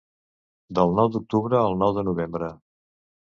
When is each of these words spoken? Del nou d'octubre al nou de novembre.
Del 0.77 0.95
nou 0.99 1.11
d'octubre 1.15 1.59
al 1.59 1.77
nou 1.81 1.93
de 1.99 2.05
novembre. 2.09 2.49